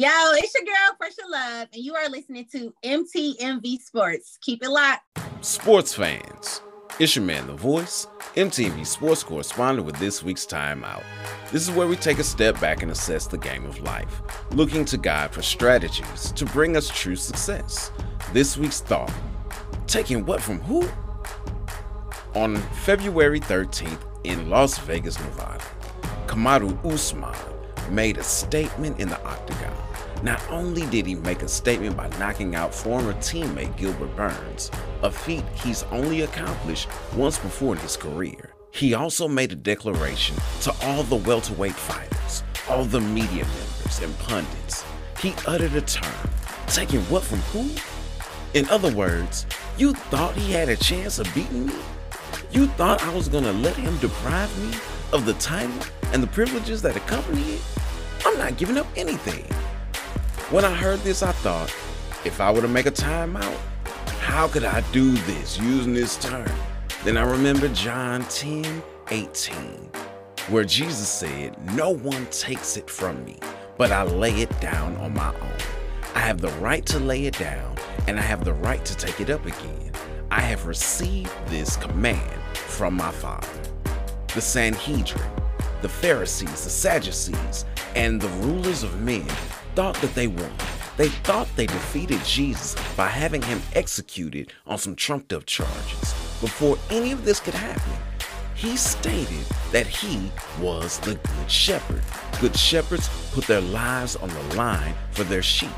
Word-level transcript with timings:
Yo, 0.00 0.08
it's 0.32 0.54
your 0.54 0.64
girl, 0.64 0.96
Pressure 0.98 1.28
Love, 1.28 1.68
and 1.74 1.84
you 1.84 1.94
are 1.94 2.08
listening 2.08 2.46
to 2.52 2.72
MTMV 2.82 3.82
Sports. 3.82 4.38
Keep 4.40 4.62
it 4.62 4.70
locked. 4.70 5.02
Sports 5.42 5.92
fans, 5.92 6.62
it's 6.98 7.16
your 7.16 7.24
man, 7.26 7.46
The 7.46 7.52
Voice, 7.52 8.06
MTMV 8.34 8.86
Sports 8.86 9.22
correspondent 9.22 9.84
with 9.84 9.98
this 9.98 10.22
week's 10.22 10.46
Timeout. 10.46 11.02
This 11.52 11.68
is 11.68 11.70
where 11.76 11.86
we 11.86 11.96
take 11.96 12.18
a 12.18 12.24
step 12.24 12.58
back 12.62 12.82
and 12.82 12.90
assess 12.90 13.26
the 13.26 13.36
game 13.36 13.66
of 13.66 13.78
life, 13.80 14.22
looking 14.52 14.86
to 14.86 14.96
God 14.96 15.32
for 15.32 15.42
strategies 15.42 16.32
to 16.32 16.46
bring 16.46 16.78
us 16.78 16.88
true 16.88 17.14
success. 17.14 17.92
This 18.32 18.56
week's 18.56 18.80
thought 18.80 19.12
taking 19.86 20.24
what 20.24 20.40
from 20.40 20.60
who? 20.60 20.88
On 22.34 22.56
February 22.56 23.40
13th 23.40 24.00
in 24.24 24.48
Las 24.48 24.78
Vegas, 24.78 25.20
Nevada, 25.20 25.62
Kamaru 26.26 26.82
Usman 26.90 27.59
made 27.90 28.18
a 28.18 28.22
statement 28.22 29.00
in 29.00 29.08
the 29.08 29.22
octagon. 29.24 29.76
Not 30.22 30.42
only 30.50 30.86
did 30.86 31.06
he 31.06 31.14
make 31.14 31.42
a 31.42 31.48
statement 31.48 31.96
by 31.96 32.08
knocking 32.18 32.54
out 32.54 32.74
former 32.74 33.14
teammate 33.14 33.76
Gilbert 33.76 34.14
Burns, 34.16 34.70
a 35.02 35.10
feat 35.10 35.44
he's 35.64 35.82
only 35.84 36.22
accomplished 36.22 36.88
once 37.16 37.38
before 37.38 37.74
in 37.74 37.80
his 37.80 37.96
career, 37.96 38.52
he 38.72 38.94
also 38.94 39.26
made 39.26 39.52
a 39.52 39.56
declaration 39.56 40.36
to 40.62 40.74
all 40.82 41.02
the 41.02 41.16
welterweight 41.16 41.74
fighters, 41.74 42.42
all 42.68 42.84
the 42.84 43.00
media 43.00 43.44
members 43.44 44.00
and 44.02 44.16
pundits. 44.20 44.84
He 45.20 45.34
uttered 45.46 45.74
a 45.74 45.80
term, 45.80 46.30
taking 46.66 47.00
what 47.02 47.22
from 47.22 47.38
who? 47.52 47.70
In 48.52 48.68
other 48.68 48.92
words, 48.94 49.46
you 49.78 49.94
thought 49.94 50.34
he 50.34 50.52
had 50.52 50.68
a 50.68 50.76
chance 50.76 51.18
of 51.18 51.34
beating 51.34 51.66
me? 51.66 51.74
You 52.50 52.66
thought 52.68 53.02
I 53.02 53.14
was 53.14 53.28
gonna 53.28 53.52
let 53.52 53.76
him 53.76 53.96
deprive 53.98 54.56
me 54.58 54.76
of 55.12 55.26
the 55.26 55.34
title 55.34 55.78
and 56.12 56.22
the 56.22 56.26
privileges 56.28 56.82
that 56.82 56.96
accompany 56.96 57.42
it? 57.42 57.62
I'm 58.24 58.38
not 58.38 58.56
giving 58.56 58.76
up 58.76 58.86
anything. 58.96 59.44
When 60.50 60.64
I 60.64 60.74
heard 60.74 61.00
this, 61.00 61.22
I 61.22 61.32
thought, 61.32 61.74
if 62.24 62.40
I 62.40 62.50
were 62.50 62.60
to 62.60 62.68
make 62.68 62.86
a 62.86 62.90
timeout, 62.90 63.56
how 64.20 64.48
could 64.48 64.64
I 64.64 64.80
do 64.92 65.12
this 65.12 65.58
using 65.58 65.94
this 65.94 66.16
term? 66.16 66.50
Then 67.04 67.16
I 67.16 67.22
remembered 67.22 67.74
John 67.74 68.24
10 68.24 68.82
18, 69.10 69.90
where 70.48 70.64
Jesus 70.64 71.08
said, 71.08 71.56
No 71.74 71.90
one 71.90 72.26
takes 72.26 72.76
it 72.76 72.88
from 72.88 73.24
me, 73.24 73.38
but 73.76 73.90
I 73.90 74.02
lay 74.02 74.42
it 74.42 74.60
down 74.60 74.96
on 74.96 75.14
my 75.14 75.34
own. 75.34 75.58
I 76.14 76.20
have 76.20 76.40
the 76.40 76.50
right 76.60 76.84
to 76.86 76.98
lay 76.98 77.26
it 77.26 77.38
down, 77.38 77.76
and 78.06 78.18
I 78.18 78.22
have 78.22 78.44
the 78.44 78.54
right 78.54 78.84
to 78.84 78.96
take 78.96 79.20
it 79.20 79.30
up 79.30 79.46
again. 79.46 79.92
I 80.30 80.40
have 80.40 80.66
received 80.66 81.32
this 81.46 81.76
command 81.76 82.40
from 82.52 82.94
my 82.94 83.10
Father. 83.10 83.48
The 84.34 84.40
Sanhedrin, 84.40 85.28
the 85.82 85.88
Pharisees, 85.88 86.62
the 86.64 86.70
Sadducees, 86.70 87.64
and 87.96 88.20
the 88.20 88.28
rulers 88.46 88.84
of 88.84 89.00
men 89.00 89.26
thought 89.74 89.96
that 89.96 90.14
they 90.14 90.28
won. 90.28 90.52
They 90.96 91.08
thought 91.08 91.48
they 91.56 91.66
defeated 91.66 92.24
Jesus 92.24 92.76
by 92.96 93.08
having 93.08 93.42
him 93.42 93.60
executed 93.74 94.52
on 94.68 94.78
some 94.78 94.94
trumped 94.94 95.32
up 95.32 95.46
charges. 95.46 96.14
Before 96.40 96.78
any 96.90 97.10
of 97.10 97.24
this 97.24 97.40
could 97.40 97.54
happen, 97.54 97.92
he 98.54 98.76
stated 98.76 99.44
that 99.72 99.88
he 99.88 100.30
was 100.60 101.00
the 101.00 101.16
Good 101.16 101.50
Shepherd. 101.50 102.02
Good 102.40 102.56
shepherds 102.56 103.10
put 103.32 103.46
their 103.46 103.60
lives 103.60 104.14
on 104.14 104.28
the 104.28 104.54
line 104.54 104.94
for 105.10 105.24
their 105.24 105.42
sheep. 105.42 105.70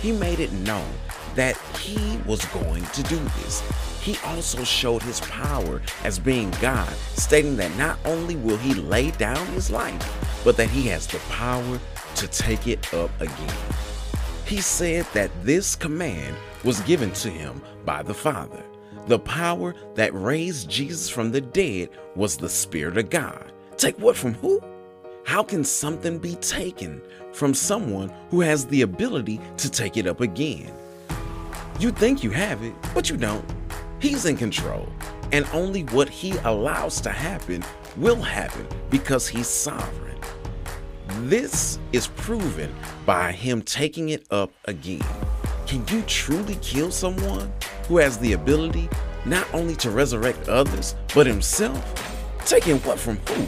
He 0.00 0.12
made 0.12 0.38
it 0.38 0.52
known 0.52 0.92
that 1.36 1.56
he 1.78 2.18
was 2.26 2.44
going 2.46 2.84
to 2.84 3.02
do 3.04 3.18
this. 3.18 3.62
He 4.00 4.16
also 4.24 4.64
showed 4.64 5.02
his 5.02 5.20
power 5.20 5.80
as 6.04 6.18
being 6.18 6.50
God, 6.60 6.92
stating 7.14 7.56
that 7.56 7.76
not 7.76 7.98
only 8.04 8.36
will 8.36 8.56
he 8.56 8.74
lay 8.74 9.10
down 9.12 9.46
his 9.48 9.70
life, 9.70 10.42
but 10.44 10.56
that 10.56 10.70
he 10.70 10.86
has 10.88 11.06
the 11.06 11.18
power 11.30 11.80
to 12.16 12.28
take 12.28 12.66
it 12.66 12.92
up 12.94 13.10
again. 13.20 13.54
He 14.44 14.60
said 14.60 15.06
that 15.12 15.30
this 15.42 15.74
command 15.74 16.36
was 16.62 16.80
given 16.82 17.10
to 17.12 17.30
him 17.30 17.60
by 17.84 18.02
the 18.02 18.14
Father. 18.14 18.62
The 19.08 19.18
power 19.18 19.74
that 19.94 20.14
raised 20.14 20.70
Jesus 20.70 21.08
from 21.08 21.32
the 21.32 21.40
dead 21.40 21.90
was 22.14 22.36
the 22.36 22.48
Spirit 22.48 22.96
of 22.96 23.10
God. 23.10 23.52
Take 23.76 23.98
what 23.98 24.16
from 24.16 24.34
who? 24.34 24.62
How 25.24 25.42
can 25.42 25.64
something 25.64 26.18
be 26.18 26.36
taken 26.36 27.02
from 27.32 27.54
someone 27.54 28.12
who 28.30 28.40
has 28.40 28.66
the 28.66 28.82
ability 28.82 29.40
to 29.58 29.68
take 29.68 29.96
it 29.96 30.06
up 30.06 30.20
again? 30.20 30.72
You 31.78 31.90
think 31.90 32.24
you 32.24 32.30
have 32.30 32.62
it, 32.62 32.72
but 32.94 33.10
you 33.10 33.18
don't. 33.18 33.44
He's 34.00 34.24
in 34.24 34.38
control, 34.38 34.88
and 35.30 35.46
only 35.52 35.82
what 35.82 36.08
he 36.08 36.32
allows 36.38 37.02
to 37.02 37.10
happen 37.10 37.62
will 37.98 38.16
happen 38.16 38.66
because 38.88 39.28
he's 39.28 39.46
sovereign. 39.46 40.18
This 41.28 41.78
is 41.92 42.06
proven 42.06 42.74
by 43.04 43.30
him 43.30 43.60
taking 43.60 44.08
it 44.08 44.24
up 44.30 44.52
again. 44.64 45.04
Can 45.66 45.86
you 45.88 46.00
truly 46.06 46.56
kill 46.62 46.90
someone 46.90 47.52
who 47.88 47.98
has 47.98 48.16
the 48.16 48.32
ability 48.32 48.88
not 49.26 49.46
only 49.52 49.76
to 49.76 49.90
resurrect 49.90 50.48
others, 50.48 50.94
but 51.14 51.26
himself? 51.26 51.84
Taking 52.46 52.78
what 52.78 52.98
from 52.98 53.18
who? 53.28 53.46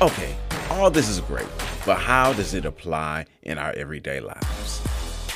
Okay, 0.00 0.36
all 0.70 0.92
this 0.92 1.08
is 1.08 1.18
great, 1.20 1.48
but 1.84 1.96
how 1.96 2.32
does 2.34 2.54
it 2.54 2.64
apply 2.64 3.26
in 3.42 3.58
our 3.58 3.72
everyday 3.72 4.20
lives? 4.20 4.85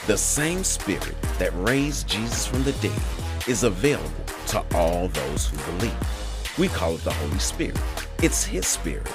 The 0.06 0.16
same 0.16 0.64
spirit 0.64 1.14
that 1.38 1.52
raised 1.54 2.08
Jesus 2.08 2.46
from 2.46 2.64
the 2.64 2.72
dead 2.72 3.02
is 3.46 3.64
available 3.64 4.24
to 4.48 4.64
all 4.74 5.08
those 5.08 5.46
who 5.46 5.58
believe. 5.72 6.58
We 6.58 6.68
call 6.68 6.94
it 6.94 7.04
the 7.04 7.12
Holy 7.12 7.38
Spirit. 7.38 7.78
It's 8.22 8.42
His 8.42 8.66
Spirit. 8.66 9.06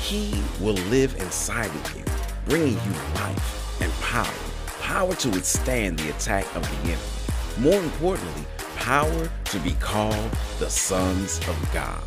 He 0.00 0.42
will 0.58 0.74
live 0.88 1.14
inside 1.16 1.66
of 1.66 1.96
you, 1.96 2.04
bringing 2.46 2.72
you 2.72 2.92
life 3.16 3.82
and 3.82 3.92
power. 4.00 4.26
Power 4.80 5.14
to 5.16 5.28
withstand 5.28 5.98
the 5.98 6.08
attack 6.08 6.46
of 6.56 6.62
the 6.62 6.90
enemy. 6.90 7.02
More 7.58 7.80
importantly, 7.82 8.44
power 8.76 9.30
to 9.44 9.58
be 9.58 9.72
called 9.74 10.30
the 10.58 10.70
sons 10.70 11.38
of 11.40 11.70
God. 11.74 12.00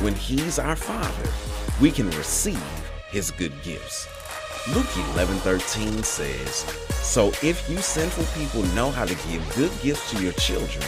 When 0.00 0.14
He's 0.14 0.58
our 0.58 0.74
Father, 0.74 1.30
we 1.82 1.90
can 1.90 2.10
receive 2.12 2.58
His 3.10 3.30
good 3.30 3.52
gifts. 3.62 4.08
Luke 4.72 4.96
11:13 5.12 6.02
says, 6.02 6.64
"So 7.02 7.34
if 7.42 7.68
you 7.68 7.76
sinful 7.82 8.24
people 8.34 8.62
know 8.72 8.90
how 8.90 9.04
to 9.04 9.14
give 9.28 9.54
good 9.54 9.70
gifts 9.82 10.10
to 10.10 10.22
your 10.22 10.32
children, 10.32 10.82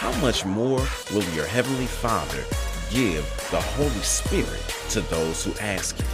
how 0.00 0.10
much 0.14 0.44
more 0.44 0.84
will 1.12 1.22
your 1.36 1.46
heavenly 1.46 1.86
Father 1.86 2.44
give 2.90 3.24
the 3.52 3.60
Holy 3.60 4.02
Spirit 4.02 4.60
to 4.88 5.00
those 5.02 5.44
who 5.44 5.54
ask 5.60 5.96
him?" 5.96 6.08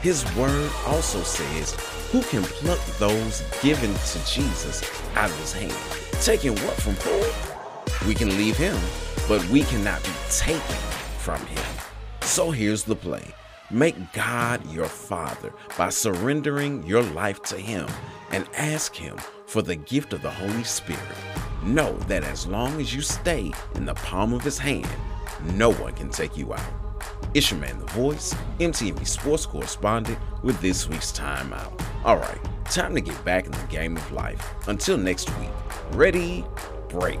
His 0.00 0.24
word 0.36 0.70
also 0.86 1.22
says, 1.22 1.74
"Who 2.12 2.22
can 2.22 2.44
pluck 2.44 2.80
those 2.98 3.42
given 3.60 3.92
to 3.92 4.18
Jesus 4.24 4.80
out 5.16 5.28
of 5.28 5.38
his 5.40 5.52
hand? 5.52 5.76
Taking 6.22 6.56
what 6.64 6.80
from 6.80 6.96
who? 7.04 7.26
We 8.08 8.14
can 8.14 8.38
leave 8.38 8.56
him, 8.56 8.80
but 9.28 9.44
we 9.50 9.64
cannot 9.64 10.02
be 10.02 10.14
taken 10.30 10.80
from 11.18 11.44
him." 11.44 11.66
So 12.22 12.52
here's 12.52 12.84
the 12.84 12.96
play. 12.96 13.34
Make 13.70 14.14
God 14.14 14.64
your 14.72 14.86
Father 14.86 15.52
by 15.76 15.90
surrendering 15.90 16.86
your 16.86 17.02
life 17.02 17.42
to 17.42 17.56
Him 17.58 17.86
and 18.30 18.48
ask 18.56 18.94
Him 18.94 19.18
for 19.44 19.60
the 19.60 19.76
gift 19.76 20.14
of 20.14 20.22
the 20.22 20.30
Holy 20.30 20.64
Spirit. 20.64 21.02
Know 21.62 21.92
that 22.08 22.24
as 22.24 22.46
long 22.46 22.80
as 22.80 22.94
you 22.94 23.02
stay 23.02 23.52
in 23.74 23.84
the 23.84 23.92
palm 23.94 24.32
of 24.32 24.42
His 24.42 24.56
hand, 24.56 24.88
no 25.52 25.70
one 25.70 25.92
can 25.92 26.08
take 26.08 26.34
you 26.34 26.54
out. 26.54 26.72
It's 27.34 27.50
your 27.50 27.60
man, 27.60 27.78
The 27.78 27.86
Voice, 27.86 28.34
MTMV 28.58 29.06
Sports 29.06 29.44
Correspondent, 29.44 30.18
with 30.42 30.58
this 30.62 30.88
week's 30.88 31.12
Timeout. 31.12 31.78
All 32.06 32.16
right, 32.16 32.38
time 32.64 32.94
to 32.94 33.02
get 33.02 33.22
back 33.22 33.44
in 33.44 33.52
the 33.52 33.66
game 33.68 33.98
of 33.98 34.12
life. 34.12 34.42
Until 34.66 34.96
next 34.96 35.28
week, 35.38 35.50
ready, 35.92 36.42
break. 36.88 37.20